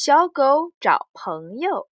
[0.00, 1.88] 小狗找朋友》。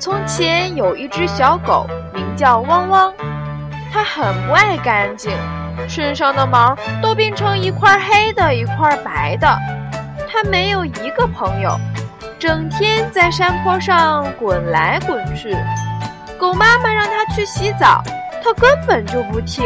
[0.00, 3.12] 从前有一只小狗，名叫汪汪，
[3.92, 5.30] 它很不爱干净，
[5.86, 9.46] 身上的毛都变成一块黑的，一块白的。
[10.26, 11.78] 它没有一个朋友。
[12.38, 15.54] 整天在山坡上滚来滚去，
[16.38, 18.00] 狗妈妈让它去洗澡，
[18.42, 19.64] 它根本就不听。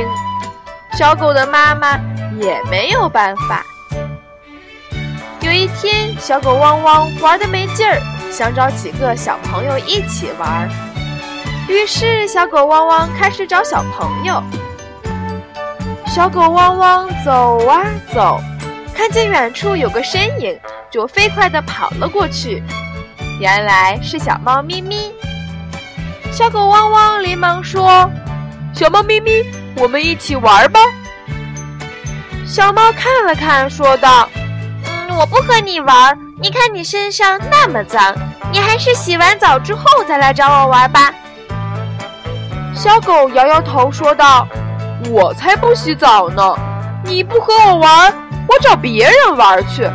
[0.94, 1.98] 小狗的妈妈
[2.40, 3.62] 也没有办法。
[5.40, 8.00] 有一天，小狗汪汪玩得没劲儿，
[8.30, 10.68] 想找几个小朋友一起玩。
[11.68, 14.42] 于是，小狗汪汪开始找小朋友。
[16.06, 17.84] 小狗汪汪走啊
[18.14, 18.40] 走，
[18.94, 20.58] 看见远处有个身影。
[20.90, 22.62] 就飞快地跑了过去，
[23.40, 25.10] 原来是小猫咪咪。
[26.42, 28.10] 小狗汪汪连忙说
[28.74, 29.30] ：“小猫咪咪，
[29.76, 30.80] 我们一起玩吧。”
[32.44, 34.28] 小猫看了看，说道
[34.84, 36.18] ：“嗯，我不和你玩。
[36.40, 38.12] 你看你身上那么脏，
[38.50, 41.14] 你还是洗完澡之后再来找我玩吧。”
[42.74, 44.44] 小狗摇摇头说道
[45.10, 46.56] ：“我才不洗澡呢！
[47.04, 48.12] 你不和我玩，
[48.48, 49.88] 我找别人玩去。”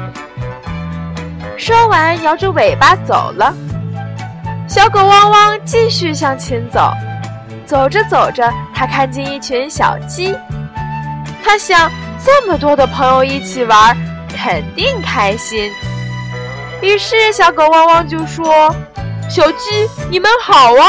[1.59, 3.53] 说完，摇着尾巴走了。
[4.87, 6.93] 小狗汪汪继续向前走，
[7.65, 10.33] 走着走着，它看见一群小鸡。
[11.43, 11.91] 它想，
[12.23, 13.93] 这么多的朋友一起玩，
[14.29, 15.69] 肯定开心。
[16.81, 18.73] 于是，小狗汪汪就说
[19.29, 20.87] ：“小鸡，你们好啊，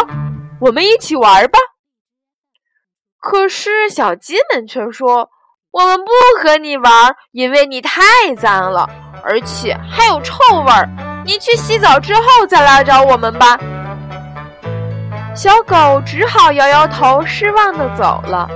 [0.61, 1.59] 我们一起玩吧。”
[3.19, 5.29] 可是，小鸡们却说
[5.73, 8.01] ：“我们不和你玩，因为你太
[8.37, 8.89] 脏了。”
[9.25, 10.89] 而且还有臭味儿，
[11.27, 13.59] 你去洗澡之后再来找我们吧。
[15.39, 18.49] 小狗只好摇摇头，失望地走了。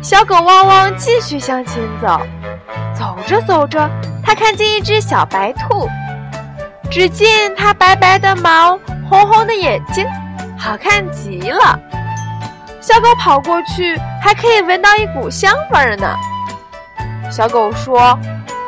[0.00, 2.20] 小狗汪汪继续向前走，
[2.96, 3.90] 走着走着，
[4.22, 5.88] 它看见一只小白兔。
[6.88, 8.78] 只见它白白的毛，
[9.10, 10.06] 红红的眼睛，
[10.56, 11.76] 好看极了。
[12.80, 16.14] 小狗跑过去，还可以闻到一股香味儿呢。
[17.28, 18.16] 小狗说。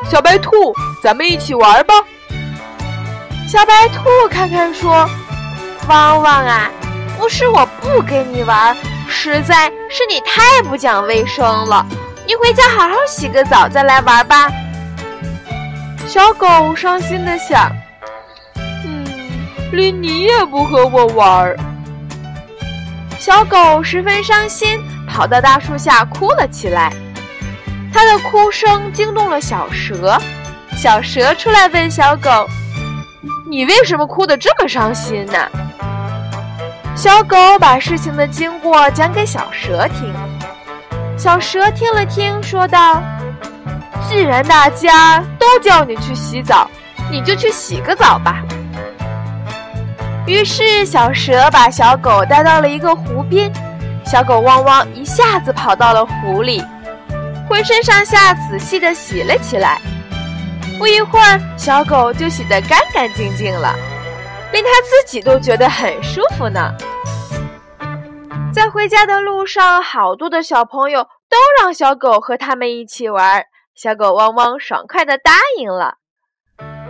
[0.09, 1.95] 小白兔，咱们一起玩吧。
[3.47, 5.09] 小白兔看看说
[5.91, 6.71] ：“汪汪啊，
[7.19, 8.77] 不是我不跟你玩，
[9.09, 11.85] 实在是你太不讲卫生了。
[12.25, 14.49] 你回家好好洗个澡再来玩吧。”
[16.07, 17.69] 小狗伤心的想
[18.87, 19.05] ：“嗯，
[19.73, 21.57] 连你也不和我玩。”
[23.19, 26.93] 小狗十分伤心，跑到大树下哭了起来。
[27.93, 30.17] 它的哭声惊动了小蛇，
[30.77, 32.49] 小蛇出来问小狗
[33.51, 35.33] ：“你为什么哭得这么伤心呢？”
[36.97, 40.15] 小狗把事情的经过讲给小蛇听。
[41.17, 43.03] 小蛇听了听，说道
[44.09, 46.71] ：“既然大家都叫你去洗澡，
[47.11, 48.43] 你就去洗个澡吧。”
[50.27, 53.51] 于是，小蛇把小狗带到了一个湖边，
[54.05, 56.63] 小狗汪汪一下子跑到了湖里。
[57.49, 59.81] 浑身上下仔细地洗了起来，
[60.79, 63.75] 不一会儿，小狗就洗得干干净净了，
[64.53, 66.73] 连它自己都觉得很舒服呢。
[68.53, 73.45] 在回家的路上，好多的小朋友都让小狗和他们一起玩，
[73.75, 75.95] 小狗汪汪爽快地答应了。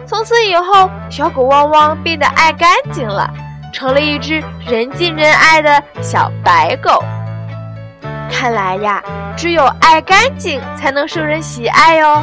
[0.06, 3.30] 从此以后，小狗汪汪变得爱干净了，
[3.72, 7.04] 成了一只人见人爱的小白狗。
[8.30, 9.02] 看来呀，
[9.36, 12.22] 只有爱干净才能受人喜爱哟。